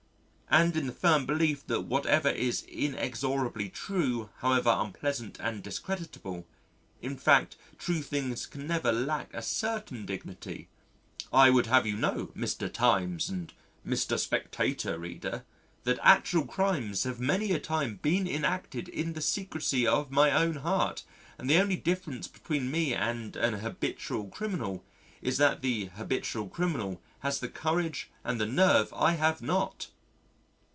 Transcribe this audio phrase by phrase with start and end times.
[0.53, 6.45] And in the firm belief that whatever is inexorably true however unpleasant and discreditable
[7.01, 10.67] (in fact true things can never lack a certain dignity),
[11.31, 12.69] I would have you know Mr.
[12.71, 13.53] Times and
[13.87, 14.19] Mr.
[14.19, 15.45] Spectator reader
[15.85, 20.57] that actual crimes have many a time been enacted in the secrecy of my own
[20.57, 21.05] heart
[21.37, 24.83] and the only difference between me and an habitual criminal
[25.21, 29.87] is that the habitual criminal has the courage and the nerve and I have not.